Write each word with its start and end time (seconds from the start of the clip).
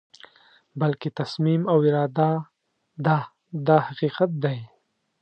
بلکې 0.79 1.09
تصمیم 1.19 1.61
او 1.71 1.77
اراده 1.87 2.29
ده 3.05 3.17
دا 3.67 3.77
حقیقت 3.87 4.29
دی. 4.43 4.59